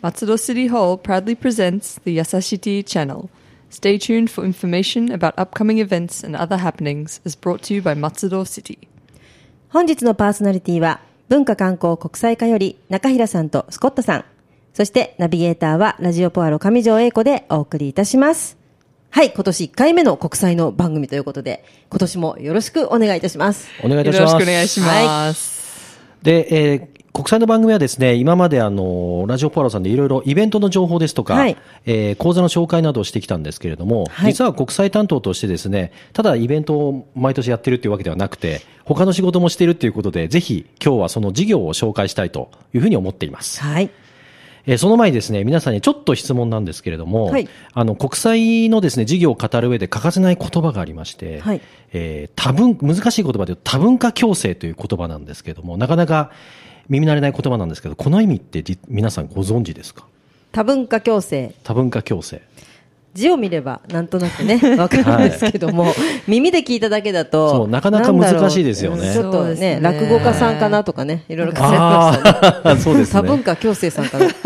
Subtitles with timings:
[0.00, 3.30] Matsudo City Hall proudly presents the Yasashiti channel.
[3.68, 7.94] Stay tuned for information about upcoming events and other happenings as brought to you by
[7.94, 8.78] Matsudo City.
[9.70, 14.24] 本日のパーソナリティは、文化観光国際課より中平さんとスコットさん。
[14.72, 18.57] そしてナビゲーターはラジオポアロ上条英子でお送りいたします。
[19.10, 23.68] はい、今年1回目の国際の番組ということで、今年もよろしくお願いいたします。
[23.82, 24.44] お願いいたしよろします。
[24.44, 26.00] くお願いします。
[26.22, 43.62] で、えー国際の番組はですね、今まであの、ラジオポアロさんでいろいろイベントの情報ですとか、はいえー講座の紹介などをしてきたんですけれども、はい実は国際担当としてですね、ただイベントを毎年やってるっていうわけではなくて、他の仕事もしているということで、ぜひ今日はその事業を紹介したいというふうに思っています。
[43.62, 43.90] はい。
[44.70, 51.62] えーその前にですね、皆さんにちょっと質問なんですけれども、はいあの、国際のですね、事業を語る上で欠かせない言葉がありまして、はい
[51.94, 56.30] えー多文、難しい言葉で多文化共生という言葉なんですけれども、なかなか
[56.90, 60.04] 耳慣れない言葉なんですけど、この意味ってじ皆さんご存知ですか？
[60.52, 61.54] 多文化共生。
[61.64, 62.42] 多文化共生。
[63.18, 65.92] 字を見ればなんとなくね、 わかるんですけども、
[66.26, 72.80] 耳で聞いただけだと、そうなかなか難しいですよねちょっとね、ね落語家さんかなとかね、いろいろ考えましたね。
[72.80, 73.42] そうです多文ね。
[73.42, 74.26] 化共生さんかな。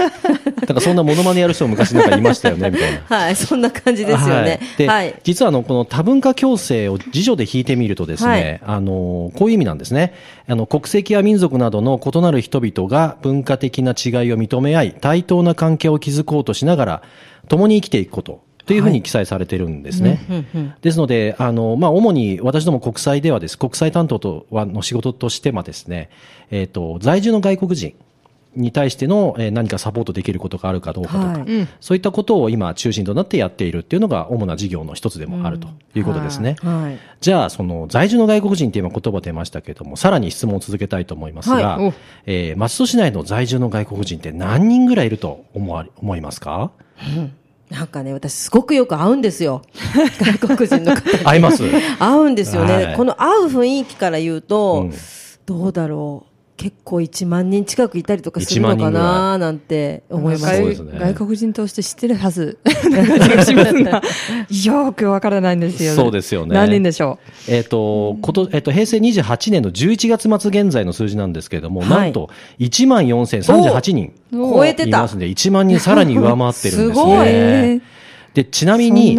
[0.67, 3.01] なんかそんなモノマネやる人も昔なんかいましたよね、みたいな。
[3.05, 4.61] はい、そんな感じですよね。
[4.79, 5.15] で、はい。
[5.25, 10.15] 実はあの、この多文化共生を辞書で引いてみるとですね、あの、こういう意味なんですね。
[10.49, 17.03] あの、国籍や民族などの異なる人々が文化的な違いを認め合い、対等な関係を築こうとしながら、
[17.49, 18.41] 共に生きていくこと。
[18.67, 20.21] というふうに記載されてるんですね。
[20.83, 26.11] ですので、あの、まあ、主に私ども国際ではです、国際担当とはの仕事としてはですね、
[26.51, 27.95] えっ、と、在住の外国人
[28.55, 31.69] に対しての、えー何かサポートできることがあるかどうかとか、はい。
[31.81, 36.57] そういったことを今中心となってやっているっていうのが主な事業の一つでもあるということですね。
[36.61, 36.99] はい。
[37.21, 41.87] じゃあ、その在住の外国人って今言葉出ましたけれども、さらに質問を続けたいと思いますが、はい。
[41.89, 41.93] お。
[42.27, 46.71] えー松戸市内の在住の外国人って何人ぐらいいると思わ思いますか？
[47.73, 49.63] なんかね、私すごくよく会うんですよ。
[50.39, 51.25] 外国人の方に。
[51.25, 51.63] 合います
[51.99, 52.75] 会うんですよね。
[52.75, 54.95] はいこの会う雰囲気から言うと、うん
[55.45, 56.32] どうだろう。
[56.63, 60.61] 結構1万人近くいたりとかするのか1万人ぐらななんて思います。
[60.85, 62.59] ね外国人として知ってるはず。
[62.89, 64.03] な感じがしますが、
[64.65, 65.97] よくわからないんですよね。
[65.97, 67.19] そうですよね何人でしょ
[67.49, 72.31] えっ、と、こと、えっ、と、平成28年の11月末現在の数字なんですけれども、はいなんと、
[72.61, 75.17] 1万4038人う超えてたいます。
[75.17, 76.87] んで、1万人さらに上回ってるんですね。
[76.95, 77.83] すごい
[78.35, 79.19] で、ちなみそに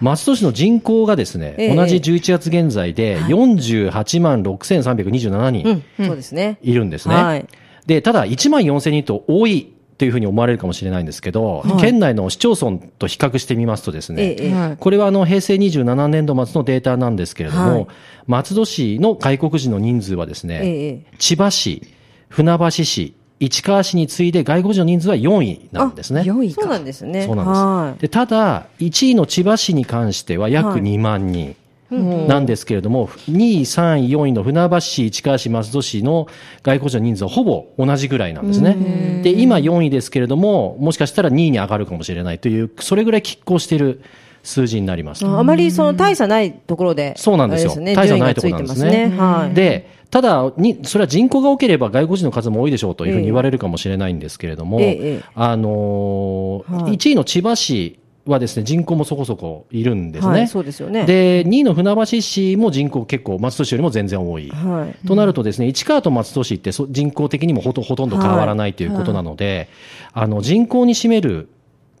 [0.00, 1.76] 松戸市の人口がですね、ええ。
[1.76, 5.68] 同じ11月現在で48万6327う人
[6.04, 6.58] ん、そうですね。
[6.62, 7.14] いるんですね。
[7.14, 7.46] はい。
[7.86, 11.80] で、ただ1万4000人と多いというふうに思われるかもしれないんですけど、はい。
[11.80, 14.76] 県内の市町村と比較してみますとですね、えい。
[14.78, 17.86] これはあの平成27年度末のデータなんですけれども、はい。
[18.26, 21.02] 松戸市の外国人の人数はですね、え。
[21.18, 21.82] 千葉市、
[22.28, 26.20] 船橋市、市川市に次いで外国人の人数は4位なんですね。
[26.20, 26.60] 4位か。
[26.60, 27.24] そうなんですね。
[27.26, 31.56] そうなんですはでただ、1位の千葉市に関しては約はい2万人。
[31.90, 36.28] なんですけれども、2位、3位、4位の船橋市、市川市、松戸市の
[36.62, 39.22] 外国人の人数はほぼ同じぐらいなんですね。
[39.24, 44.02] で、今4位ですけれども、もしかしたら2位に上がるかもしれないという、それぐらい拮抗している
[44.42, 45.24] 数字になります。
[45.24, 45.28] い。
[45.28, 49.14] あまりその大差ないところで、そうなんですよ大差ないところなんですね。
[49.16, 49.54] はい。
[49.54, 60.32] で、ただに、それは人口が多ければ外国人の数も多いでしょうというふうに言われるかもしれないんですけれども、ええええあのーはい1位の千葉市はですね、人口もそこそこいるんですね。
[60.32, 61.04] はい、そうですよね。
[61.04, 64.48] で、2位の船橋市も人口結構、松戸市よりも全然多い。
[64.48, 65.06] はい。
[65.06, 69.68] となるとですね、市川と松戸市ってそ人口的にもほとほとんど変わらないということなので、
[70.12, 71.48] あの人口に占める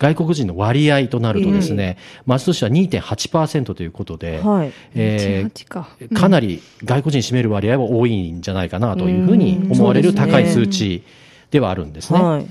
[0.00, 4.72] 外国人の割合となるとですね、松戸市は2.8%ということで、はい。
[4.94, 5.88] えー18か。
[6.14, 11.04] かなり外国人に占める割合は多いんじゃないかなというふうに思われる高い数値
[11.50, 12.18] ではあるんですね。
[12.18, 12.46] はい。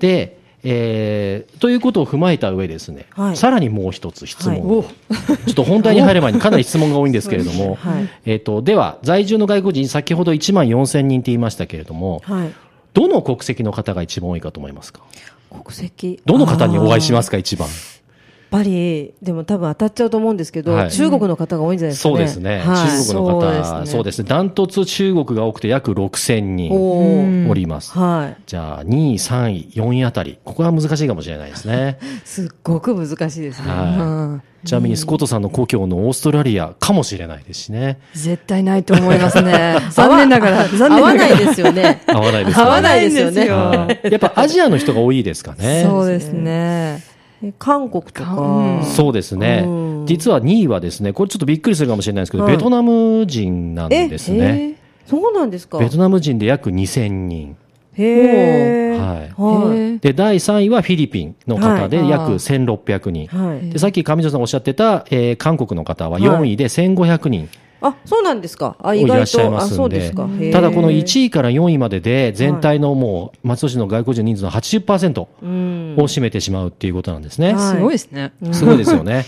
[0.00, 12.52] で、えーということを踏まえた上ですね、はいさらにもう一つ質問はいを、ちょっと本題に入る前にかなり質問が多いんですけれども、 はいえっ、と、では、在住の外国人、先ほど1万4000人って言いましたけれども、はい。
[12.94, 15.00] どの国籍の方が一番多いかと思いますか？
[15.50, 16.20] 国籍？
[16.24, 17.68] どの方にお会いしますかか、一番？
[18.54, 22.14] やっぱり、でも多分当たっちゃうと思うんですけど、はい中国の方が多いんじゃないですかね。
[22.14, 22.58] そうですね。
[22.60, 24.28] はい、中国の方、そうですねそうですね。
[24.28, 27.98] ダントツ中国が多くて約6000人おります。
[27.98, 28.42] はい。
[28.46, 30.38] じゃあ、2位、3位、4位あたり。
[30.44, 31.98] ここは難しいかもしれないですね。
[32.24, 33.68] すっごく難しいですね。
[33.68, 34.66] はい。
[34.66, 37.98] ちなみに、スコットさんの故郷のオーストラリアかもしれないですしね。
[38.14, 39.76] 絶対ないと思いますね。
[39.90, 41.32] 残念ながら、残合念ながら。
[41.32, 42.02] わないですよね。
[42.06, 43.48] 合わないです合わないですよね。
[43.50, 45.82] はいやっぱアジアの人が多いですかね。
[45.86, 47.13] そうですね。
[47.48, 48.34] え韓国とか。
[48.34, 50.06] うんそうですねうん。
[50.06, 54.74] 実は2位はですね、これちょっとびっくりするかもしれないですけど、はいベトナム人なんですね。
[55.06, 55.78] そうなんですか。
[55.78, 57.56] ベトナム人で約2000人。
[57.96, 58.98] へえ。
[58.98, 59.98] はいはい。
[60.00, 63.26] で、第3位はフィリピンの方ではい約1600人。
[63.28, 63.70] はい。
[63.70, 67.48] でさっき上条さんおっしゃってた、えー韓国の方は4位で1500人
[67.80, 68.76] あ、そうなんですか。
[68.82, 70.52] あ、意いらっ外と、あ、しゃいますそうんでで。
[70.52, 75.94] ただこの1位から4位までで全体のもう松戸市の外国人人数の80%をうん。
[75.96, 77.54] 占めてしまうっていうことなんですね。
[77.54, 78.32] はいすごいですね。
[78.52, 79.24] すごいですよね。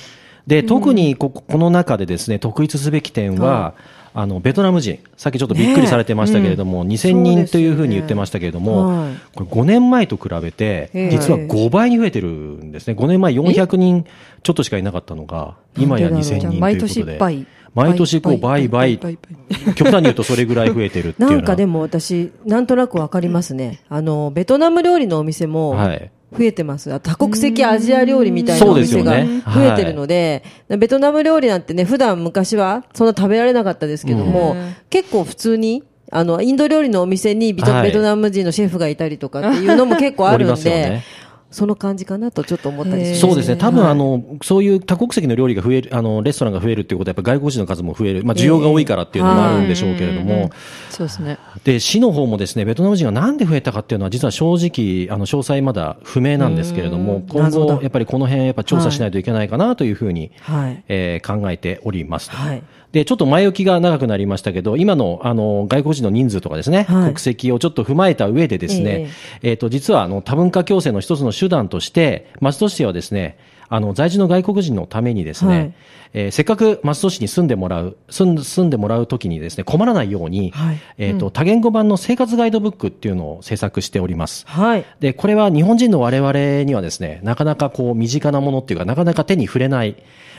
[0.46, 3.74] で、特にこここの中でですね、特筆すべき点は、
[4.18, 12.94] あの、ベトナム人、さっきちょっとびっくりされてましたけれども、2000人というふうに言ってましたけれども、はいこれ5年前と比べて実は5倍に増えてるんですね。
[12.98, 14.06] 5年前400人
[14.42, 16.60] ちょっとしかいなかったのが、今や2000人ということで。
[16.60, 17.46] 毎年倍。
[17.74, 19.18] 毎年こう倍倍、倍
[19.74, 21.30] 極端に言うとそれぐらい増えてるっていう。
[21.30, 23.82] なんかでも私、なんとなくわかりますね。
[23.90, 26.10] あの、ベトナム料理のお店も、はい。
[26.32, 26.92] 増えてます。
[26.92, 34.74] あ多国籍アジア料理みたいなお店がね増えてるので、ベトナム料理なんてね、普段昔はそんな食べられなかったですけども、うん。
[34.90, 41.02] 結構普通に、あの、インド料理のお店にベト,、ナム人のシェフがいたりとかっていうのも結構あるんで。
[41.50, 43.56] その感じかなとちょっと思ったりします、そうですね。
[43.56, 48.24] 多分、はいあの、そういう多国籍の料理が増える、あの、レストランが増えるっていうことは、やっぱ外国人の数も増える。
[48.24, 50.50] まあ、需要が多いからっていうのもあるんでしょうけれども。
[50.90, 51.38] そうですね。
[51.64, 60.84] で、市の方もですね、ベトナム人がなんで増えたかっていうのは、実は正直、あの、詳細まだ不明なんですけれども、今後、やっぱりこの辺、やっぱ調査しないといけないかなというふうに、はい。
[60.88, 62.36] えー考えておりますと。
[62.36, 62.62] はい。
[62.96, 67.04] で、ちょっと前置きが長くなりましたけど、今の、あの、外国人の人数とかですね、はい。
[67.08, 69.10] 国籍をちょっと踏まえた上でですね、
[69.42, 73.36] えっ、と、実は、あの、多文化共生の一つの手段として、松戸市はですね、
[73.68, 75.74] あの、在住の外国人のためにですね、はい
[76.12, 84.46] えーせっかく松戸市に住んでもらう、住ん住んでもらうときにですね、困らないように、はいえっ、と、多言語版の生活ガイドブックっていうのを制作しております。
[84.46, 84.84] はい。
[85.00, 89.96] で、これは日本人の我々にはですね、なかなかこう、身近なものっていうか、なかなか手に触れない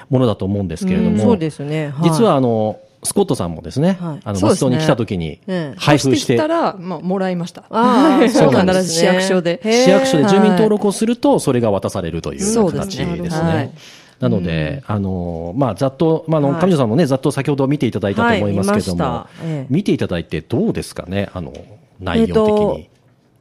[0.09, 1.89] ものだと思うんですけれども、うんそうですね。
[1.89, 4.19] はい実はあの、スコットさんもですね、はい。
[4.23, 4.69] あの、そうですね。
[4.69, 5.75] 松戸に来た時にええ。
[5.77, 7.63] 配布してきたら、まあ、もらいました。
[7.69, 8.79] ああ、そうなんです。
[8.79, 8.83] ね。
[8.87, 9.61] 市役所で。
[9.63, 13.17] 市役所で住民登録をすると、それが渡されるという形ね。
[13.17, 13.57] ですはい。
[13.57, 13.73] ね。
[14.19, 16.61] なので、あの、まあ、ざっと、まあ、あの、はい。
[16.61, 19.65] 上条さんもね、ざっと先ほど見ていただいたと思いますけども、はい見ええ。
[19.69, 21.53] 見ていただいてどうですかね、あの、
[21.99, 22.89] 内容的え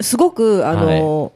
[0.01, 0.03] ー。
[0.03, 1.33] すごく、あの、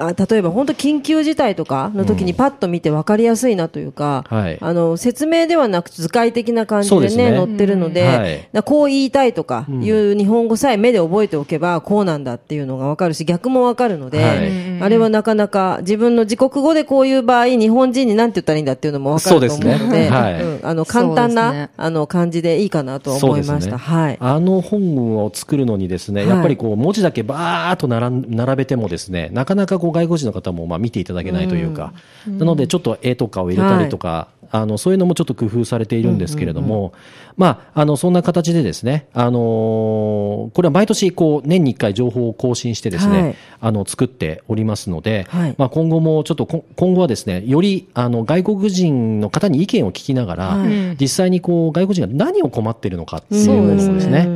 [0.00, 4.58] あ例えば本当緊急事態とかの時にパッと見て分かりやすいなというか、はい。
[4.60, 7.36] あの説明ではなく図解的な感じでねね。
[7.36, 8.62] 載ってるので、うん。
[8.62, 14.82] こう言いたいとかいう日本語さえ目で覚えておけばこうなんだっていうのが分かるし逆も分かるので、はい。
[14.82, 20.10] あれはなかなか自分の自国語でこういう場合日本人に何て言ったらいいんだっていうのも分かると思うのでそうですね。
[20.10, 20.42] はい。
[20.42, 21.70] うんあの簡単な、ね。
[21.76, 23.78] あの感じでいいかなと思いました。
[23.78, 24.16] はい。
[24.20, 26.30] あの本を作るのにですね、はい。
[26.30, 31.92] やっぱりこう文字だけバーっと並ん並べてもですね、なかなかこう外国人の方もまあ見ていただけないというか、
[32.26, 36.92] なのでちょっと絵とかを入れたりとか、あのそういうのもちょっと工夫されているんですけれども、
[37.36, 43.36] まああのそんな形でですね、あのーこれは毎年こう年に1回情報を更新してですね、はい。
[43.60, 45.54] あの作っておりますので、はい。
[45.58, 50.96] まあ今後もちょっとこ今後はですね、よりあの外国人の方に意見を聞きながら、はい。
[51.00, 54.24] 実際にこう外国人が何を困っているのかっていうものをですね。
[54.26, 54.30] う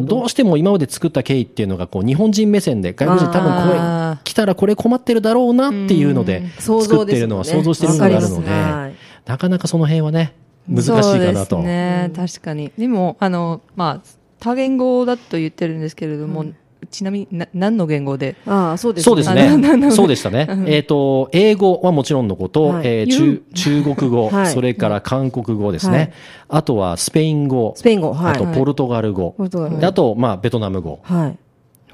[0.00, 0.22] んど。
[0.22, 10.34] うしても今まで作った経緯っていうのがこう日本人目線で外国人多分こあれ来たらこれ困ってるだろうなっていうので想作ってるのは想像してるのがあるのでなかなかその辺はね
[10.68, 11.66] 難しいかなそうとです。
[11.66, 12.72] ね、確かに。
[12.76, 14.08] でも、あの、まあ、
[14.38, 16.44] 多言語だと言ってるんですけれども、
[16.90, 18.36] ちなみにな何の言語で？
[18.46, 19.50] ああそうですそうですね。
[19.90, 20.46] そうで したね。
[20.66, 22.86] えっと、英語はもちろんのこと、はい。
[22.86, 24.46] えー中中国語、はい。
[24.46, 25.96] それから韓国語ですね。
[25.96, 26.12] はい。
[26.48, 28.32] あとはスペイン語、スペイン語はい。
[28.34, 29.74] あとポルトガル語、ポルトガル。
[29.74, 31.00] 語であと、まあ、ベトナム語。
[31.02, 31.38] はい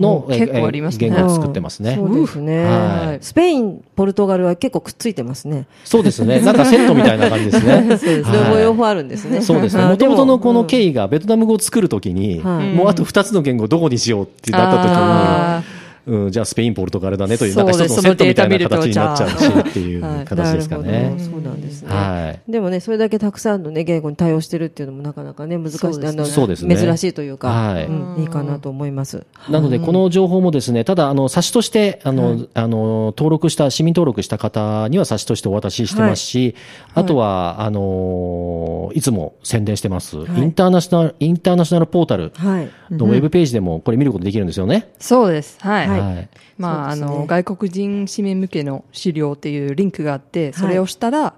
[0.01, 1.97] の、えー結構ありますね言語を作ってますね。
[1.97, 5.67] そうですね、はいスペイン、ポルトガルは結構くっついてますね。
[5.85, 6.41] そうですね。
[6.41, 7.83] なんかセットみたいな感じですね。
[7.99, 8.39] そうですね。
[8.39, 9.41] はい両方あるんですね。
[9.41, 9.83] そうですね。
[9.83, 19.35] あもともとのこの緯経緯がベトナム語を作るときに、はいもうあと二つの言語どこにしようってなったあときに、うん、じゃあスペイン、ポルトガルだねという、そうんか一つのセットみたいな形になっちゃうし
[19.71, 21.89] っていうはい形ですかねそうなんですね。
[21.95, 22.51] はい。
[22.51, 26.01] でもね、それだけたくさんのね、言語に対応してるっていうのもなかなかね、難しい、そう
[26.49, 29.27] ですねすね珍しいというか、はいうんいいかなと思います。
[29.51, 36.55] なので、この情報もですね、ただ、あの、冊子として、あの、あの、登録した、市民登録した方には冊子としてお渡ししてますし、
[36.95, 42.69] あとは、あの、いつも宣伝してます、いインターナショナル、インターナショナルポータルはい。
[42.91, 44.93] のウェブページでもこれ見ることできるんですよね。
[44.99, 45.59] そうです。
[45.61, 45.89] はい。
[46.01, 46.17] はい。
[46.17, 46.29] はい。
[46.59, 47.03] まあ、ね。
[47.03, 51.35] の、外国人市民向けの資料っていうリンクがあって、それをしたら、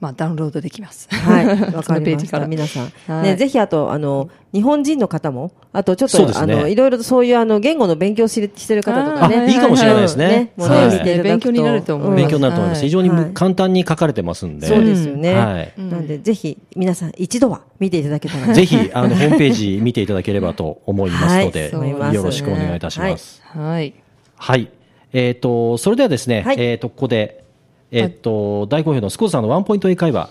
[0.00, 1.08] まあ、ダウンロードできます。
[1.10, 1.94] はい、 わそかりました。
[1.94, 2.46] のページから。
[2.46, 2.92] 皆さん。
[3.06, 9.52] はいね、ぜひあと、あの、日本人の方も、あとちょっと、あの、いろいろとそういうあの、言語の勉強ししてる方とかあね。
[9.52, 12.78] いいかもしれないですねうんね見ていただくと勉強になると思います勉強になると思います。
[12.78, 14.66] はい非常にはい簡単に書かれてますんで。
[14.66, 15.34] そうですよね。
[15.34, 18.54] はいなんで、ぜひ、皆さん一度は見ていただけたら。
[18.54, 21.70] ぜひ、あの、ホームページ見ていただければと思いますので、
[22.14, 23.42] よろしくお願いいたします。
[23.44, 23.94] はい。
[24.36, 24.70] はい。
[25.12, 27.44] えっ、と、それではですね、はいえっ、と、ここで、
[27.90, 30.30] えっ、と、大好評のスコーさんのワンポイント英会話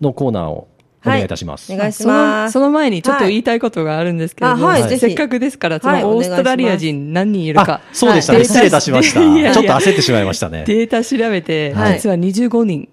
[0.00, 0.68] のコーナーを
[1.04, 1.72] お願いいたします。
[1.72, 2.52] お願いしそのます。
[2.52, 8.38] その前にちょっと言いたいことがあるんですけれども、はいあはいせっかくですから、そはいのオーストラリア人何人いるかあ、、そうでしたね。
[8.40, 9.20] はい失礼いたしました。
[9.20, 10.64] いやいやちょっと焦ってしまいましたね。
[10.66, 12.88] データ調べて、はい実は25人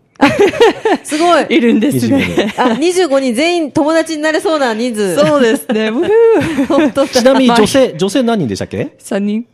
[1.03, 1.45] すごい。
[1.49, 2.53] いるんです25ね。
[2.57, 5.15] あ、25人全員友達になれそうな人数。
[5.15, 5.91] そうですね。
[6.67, 9.45] 本当ちなみに女性、女性何人でしたっけ3人。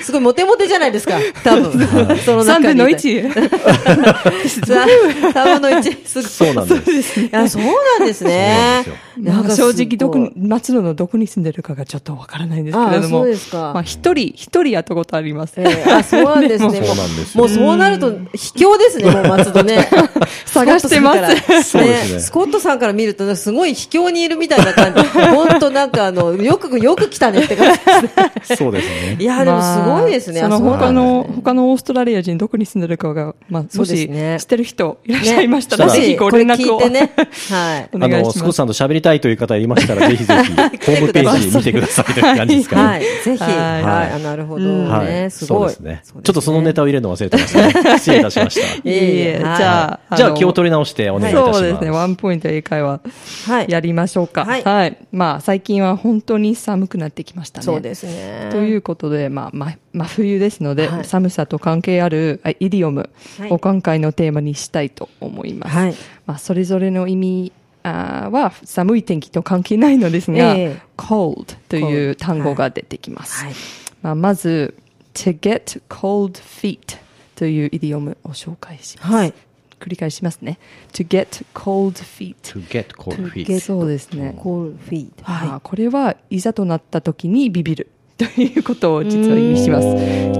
[0.00, 1.18] すごいモテモテじゃないですか。
[1.42, 1.72] 多分。
[2.24, 2.98] その3中に分のいた。
[3.28, 4.66] 1。
[4.66, 6.06] さ3分の1。
[6.06, 6.24] すごい。
[6.24, 7.20] そうなんです。
[7.20, 8.84] いや、そうなんですね。
[9.22, 10.30] 正直どこ。
[10.36, 13.08] 松野のどこに住んでるかがちょっとわからないんですけれどあも。
[13.08, 15.54] そうですかまあ、一人、一人やったことあります。
[15.60, 16.82] えーあ、そうなんですね。
[16.84, 19.88] そうなんですよもうそうなると、卑怯ですね、もう松戸ね。
[20.46, 25.02] 探してますスコットさんからそうですねスコットさんから見ると、すごい卑怯にいるみたいな感じ。
[25.02, 28.56] 本当なんかあの、よく、よく来たねって感じですね。
[28.56, 29.24] そうですねい。
[29.24, 30.42] や、でもすごいですね。
[30.42, 36.78] まあその他の、他のオーストラリア人どこに住んでるかが、まあ、そもし知ってる人いらっしゃいましたら、ねぜひご連絡を。
[36.78, 37.12] これ聞いてね。
[37.50, 37.88] はい。
[37.94, 38.32] おあの。
[38.32, 42.82] スコットさんと喋りたいという方いましたら、ぜひぜひ、 ホームページ見てくださいという感じですかね。
[42.82, 43.00] はい。
[43.02, 43.38] ぜひ。
[43.38, 45.06] はいなるほどはい。
[45.06, 45.30] ね。
[45.30, 45.58] すごい。
[45.58, 46.02] そうですね。
[46.04, 47.72] ちょっとそのネタを入れるの忘れてましたね。
[47.98, 48.66] 失礼いたしました。
[48.76, 51.60] いえいえじはいゃあ、じゃあの気を取り直してお願いいたします。
[51.60, 51.90] そうですね。
[51.90, 53.00] ワンポイント英会話
[53.46, 53.66] はい。
[53.68, 54.44] やりましょうか。
[54.44, 54.96] はいはい。
[55.12, 57.64] まあ、最近は本当に寒くなってきましたね。
[57.64, 58.48] そうですね。
[58.50, 65.76] ということで、まあ、ま、真冬ですので、はい寒さと関係あるあイディオムはいを今回のテーマにしたいと思います。
[65.76, 65.94] はい。
[66.26, 67.52] まあ、それぞれの意味
[67.86, 73.44] あーは寒い天気と関係ないのですが、ええ cold という単語が出てきます。
[73.44, 73.54] はい。
[74.02, 74.74] まあ、まず、
[75.14, 76.98] to get cold feet
[77.36, 79.12] というイディオムを紹介します。
[79.12, 79.34] はい。
[79.78, 80.58] 繰り返しますね。
[80.92, 82.34] to get cold feet。
[82.42, 83.60] to get cold feet.
[83.60, 84.34] そうですね。
[84.38, 85.24] コールフィード。
[85.24, 89.86] あはーこれはいざとなった時にビビるということを実は意味します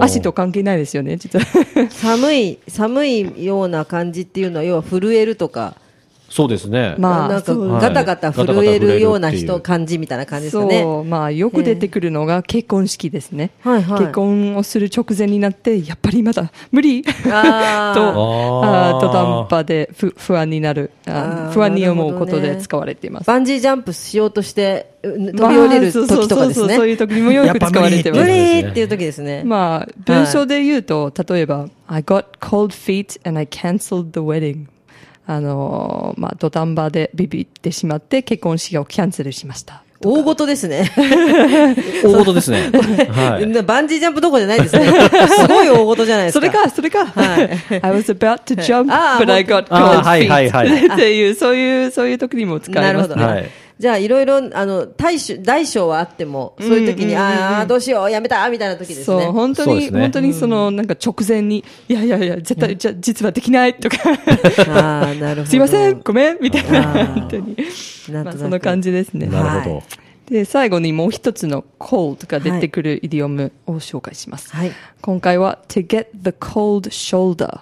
[0.01, 1.45] 足と関係ないですよね、実は。
[1.83, 1.91] い。
[1.91, 5.77] 寒い、寒いような感じっていうのは、要は震えるとか、
[6.29, 6.97] そうですね。
[6.99, 10.83] まあなんかガタガタ震えるような人、はい感じみたいな感じですかね。
[10.83, 13.51] そう、まあよく出てくるのが結婚式ですね。
[13.63, 14.01] はいはい。
[14.01, 23.27] 結婚をする直前になって、やっぱりまだ無理 と、あーあーあー土壇場で不不安になるあ不安に思うことで使われています。
[23.27, 26.93] バンジージャンプしようとして、う飛び降りる時とかですまあそうそうそうそうそういね。
[26.95, 28.31] う時にもよく使われて無ます。
[28.31, 29.43] 理っていう時ですね。
[29.45, 34.67] まあ、文章で言うと、例えば、I got cold feet and I cancelled the wedding.
[35.27, 39.83] あのーまあ、土壇場でビビってしまって結婚式をキャンセルしました。
[40.01, 40.91] 大事ですね。
[42.05, 42.71] 大事ですね。
[43.11, 43.47] はい。
[43.65, 44.87] バンジージャンプどころじゃないですね。
[44.87, 46.47] すごい大事じゃないですか。
[46.47, 47.07] それか、それか。
[47.07, 47.51] はい
[47.83, 50.93] I was about to jump, but I got cold はいはいはい feet.
[50.93, 53.15] っていう、そういう、そういう時にも使えますね。
[53.15, 53.21] なるほど。
[53.21, 59.27] はいじゃあ、いろいろ、あの、大小、大小はあっても、そういう時に、ああ、どうしよう、やめたみたいな時ですそう、ね。
[59.27, 63.99] 本当に、そうですね本当にその、なんか直前に、いやいやいや、絶対、じゃ、実はできないとか、
[64.69, 65.47] ああ、なるほど。
[65.47, 67.57] すいません、ごめん、みたいな、本当に。
[68.25, 69.27] まあ、その感じですね。
[69.27, 69.83] なるほはど。
[70.31, 74.55] で、最後にもう一つの cold が出てくるイディオムを紹介します。
[74.55, 74.73] はい。
[75.01, 77.61] 今回は to get the cold shoulder。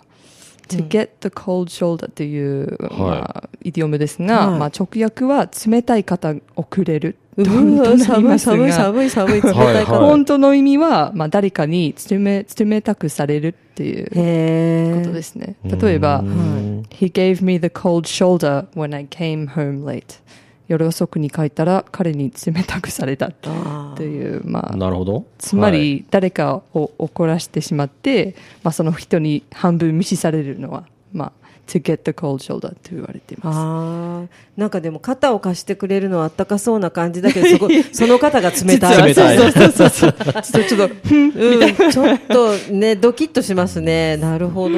[0.69, 9.99] To get the cold shoulder という、まあ、イディオムですが、はいまあ、直訳は冷たい肩をくれる寒い、寒い、寒い、寒い、 冷たいはいから。
[9.99, 15.57] 本当の意味は、まあ、誰かに冷冷たくされるっていうへことですね。
[15.65, 16.23] 例えば、
[16.91, 20.21] He gave me the cold shoulder when I came home late.
[20.69, 25.27] 夜遅くに帰ったら彼に冷たくされたという、まあ、なるほど。
[25.39, 31.33] つまり誰かを怒らせてしまって、まあ、その人に半分無視されるのは、まあ、
[31.67, 33.57] to get the cold shoulder と言われています。
[33.59, 39.09] ああ、なんかでも肩を貸してくれるのはあったかそうな感じだけど、そこ、 その肩が冷たい。
[39.09, 40.13] 冷たいそうそうそうそう。
[40.17, 44.17] ちょっと、ちょっと、ふんうん、ちょっとね、ドキッとしますね。
[44.17, 44.75] なるほど。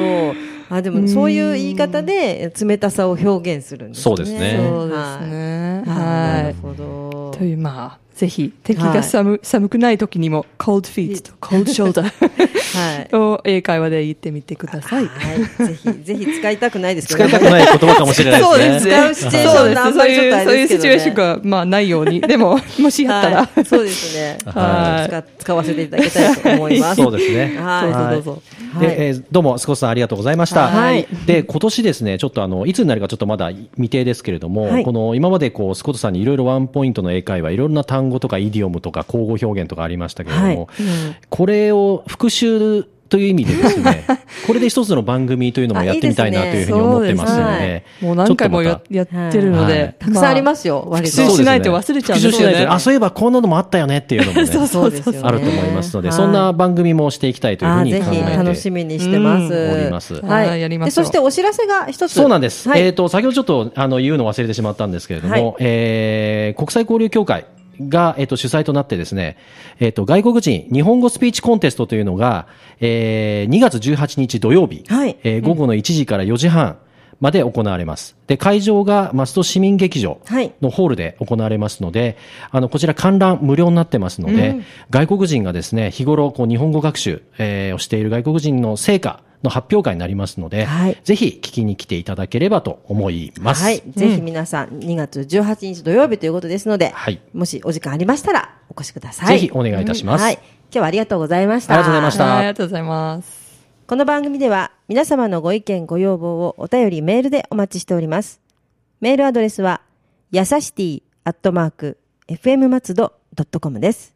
[0.69, 4.03] あ、でもそういう言い方で冷たさを表現するんですね。
[4.03, 5.83] そうですねそうですね。
[5.85, 5.85] はい。
[5.85, 7.37] なはるほどい。
[7.37, 12.01] という、まあ、ぜひ、敵が寒,、寒くない時にも、cold feet と cold shoulder
[12.73, 13.15] はい。
[13.15, 15.05] を英会話で言ってみてください。
[15.05, 15.67] はい。
[15.67, 18.91] ぜひ、 ぜひ使いたくないですけど使いたくない言葉かもしれないですね。
[18.91, 22.21] 使うシチュエーションがあんまりちょっとあれですけどねそういうシチュエーションが、まあ、ないように。
[22.21, 24.37] でも、 もしあったら、はいそうですね。
[24.45, 27.01] はい使使わせていただきたいと思います。
[27.01, 27.55] そうですね。
[27.59, 27.93] はい。
[27.93, 28.41] どうぞどうぞ。
[28.77, 28.87] はい。
[28.87, 30.67] で、えーどうも、スコットさんありがとうございました。
[30.67, 31.07] はい。
[31.25, 34.83] で、今年ですね、ちょっとあの、いつになるかちょっとまだ未定ですけれども、はい。
[34.83, 40.67] この、今までこう、スコットさんにいろいろワンポイントの英会話、いろんな単語とかイディオムとか口語表現とかありましたけれども、はい。
[41.29, 44.05] これを復習という意味でですね、
[44.45, 49.73] これで一つの番組というのもやってみたいなというふうに思ってますので、もう何回もややってるのはい。
[49.73, 51.15] で、たくさんありますよ、割と。
[51.15, 52.31] 復習しないと忘れちゃうんですよね。
[52.31, 55.19] 復習しないとあ、そういえばこんなのもあったよねっていうのもね、 そうそうですよね。
[55.23, 59.53] あると思いますので、はいそんな番組もしていきたいというふうに考えて楽しみにしてます。
[59.53, 60.15] うんおります。
[60.15, 60.61] はい。
[60.61, 61.03] やりましょう。
[61.03, 62.13] でそしてお知らせが一つ。
[62.13, 62.67] そうなんです。
[62.67, 62.81] はい。
[62.81, 65.55] えっ、と、先ほどちょっと、あの、言うの忘れてしまったんですけれども、はい。
[65.59, 67.45] えー国際交流協会
[67.81, 69.37] が、えっ、と、主催となってですね、
[69.79, 72.47] えっ、と、外国人日本語スピーチコンテストというのが、
[72.79, 75.17] えー2月18日土曜日、はい。
[75.23, 76.77] えー午後の1時から4時半
[77.19, 78.15] まで行われます。
[78.27, 80.53] で、会場がマスト市民劇場はい。
[80.61, 82.17] のホールで行われますので、
[82.51, 84.57] あの、こちら観覧無料になってますので、
[84.89, 93.63] 外国人がですね、日頃、こう、日本語学習、えーをしている外国人の成果の発表会になりますので、はいぜひ聞きに来ていただければと思います。
[93.63, 93.83] はい。
[93.89, 99.39] ぜひ皆さん、2月18日土曜日ということですので、はいもしお時間ありましたら、お越しください。
[99.39, 100.33] ぜひお願いいたしますはい。
[100.35, 101.75] 今日はありがとうございました。
[101.75, 103.47] ありがとうございましたはいありがとうございます。
[103.87, 108.41] この番組では皆様のご意見ご要望をお便りメールでお待ちしております。
[108.99, 109.81] メールアドレスは、
[110.31, 113.13] やさしティアットマーク、fm 松戸
[113.61, 114.15] .com です。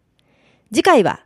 [0.73, 1.23] 次回は、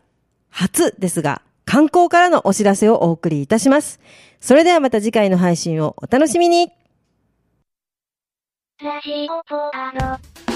[0.50, 4.00] 初ですが、観光からのお知らせをお送りいたします。
[4.40, 6.72] それではまた次回の配信をお楽しみに
[8.82, 10.55] ラジオポアロ。